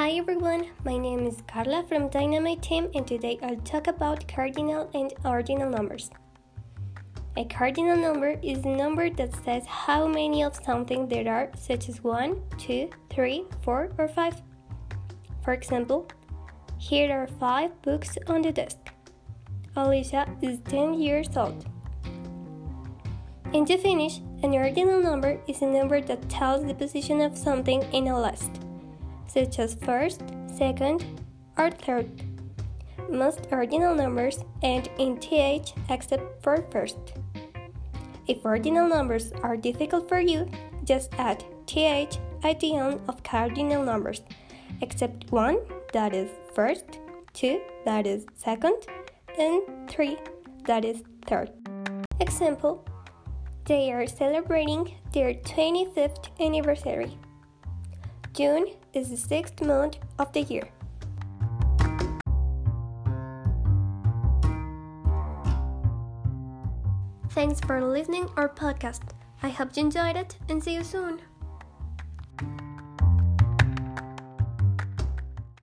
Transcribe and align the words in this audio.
Hi 0.00 0.12
everyone, 0.12 0.64
my 0.82 0.96
name 0.96 1.26
is 1.26 1.42
Carla 1.46 1.84
from 1.86 2.08
Dynamite 2.08 2.62
Team 2.62 2.88
and 2.94 3.06
today 3.06 3.38
I'll 3.42 3.56
talk 3.56 3.86
about 3.86 4.26
cardinal 4.26 4.88
and 4.94 5.12
ordinal 5.26 5.68
numbers. 5.68 6.08
A 7.36 7.44
cardinal 7.44 7.98
number 7.98 8.40
is 8.42 8.64
a 8.64 8.68
number 8.70 9.10
that 9.10 9.34
says 9.44 9.66
how 9.66 10.06
many 10.06 10.42
of 10.42 10.56
something 10.56 11.06
there 11.06 11.30
are, 11.30 11.50
such 11.54 11.90
as 11.90 12.02
1, 12.02 12.40
2, 12.56 12.88
3, 13.10 13.44
4, 13.62 13.92
or 13.98 14.08
5. 14.08 14.42
For 15.44 15.52
example, 15.52 16.08
here 16.78 17.12
are 17.12 17.26
5 17.26 17.82
books 17.82 18.16
on 18.26 18.40
the 18.40 18.52
desk. 18.52 18.78
Alicia 19.76 20.26
is 20.40 20.60
10 20.60 20.94
years 20.94 21.36
old. 21.36 21.66
And 23.52 23.66
to 23.66 23.76
finish, 23.76 24.20
an 24.42 24.54
ordinal 24.54 25.02
number 25.02 25.38
is 25.46 25.60
a 25.60 25.66
number 25.66 26.00
that 26.00 26.26
tells 26.30 26.64
the 26.64 26.72
position 26.72 27.20
of 27.20 27.36
something 27.36 27.82
in 27.92 28.08
a 28.08 28.18
list 28.18 28.64
such 29.32 29.58
as 29.58 29.74
first, 29.76 30.22
second, 30.46 31.04
or 31.56 31.70
third. 31.70 32.10
Most 33.08 33.46
ordinal 33.50 33.94
numbers 33.94 34.44
end 34.62 34.90
in 34.98 35.18
th 35.18 35.72
except 35.88 36.42
for 36.42 36.62
first. 36.70 36.98
If 38.26 38.44
ordinal 38.44 38.88
numbers 38.88 39.32
are 39.42 39.56
difficult 39.56 40.08
for 40.08 40.20
you, 40.20 40.48
just 40.84 41.14
add 41.18 41.44
th 41.66 42.18
at 42.42 42.60
the 42.60 42.76
end 42.76 43.00
of 43.08 43.22
cardinal 43.22 43.84
numbers, 43.84 44.22
except 44.80 45.30
one 45.30 45.58
that 45.92 46.14
is 46.14 46.30
first, 46.54 46.98
two 47.32 47.60
that 47.84 48.06
is 48.06 48.26
second, 48.34 48.86
and 49.38 49.62
three 49.88 50.16
that 50.66 50.84
is 50.84 51.02
third. 51.26 51.50
Example 52.20 52.84
They 53.64 53.92
are 53.92 54.06
celebrating 54.06 54.94
their 55.12 55.34
25th 55.34 56.30
anniversary. 56.40 57.18
June 58.32 58.66
is 58.94 59.10
the 59.10 59.16
sixth 59.16 59.60
month 59.60 59.98
of 60.18 60.32
the 60.32 60.42
year. 60.42 60.68
Thanks 67.30 67.60
for 67.60 67.84
listening 67.84 68.28
our 68.36 68.48
podcast. 68.48 69.02
I 69.42 69.48
hope 69.48 69.76
you 69.76 69.84
enjoyed 69.84 70.16
it 70.16 70.36
and 70.48 70.62
see 70.62 70.74
you 70.74 70.84
soon. 70.84 71.20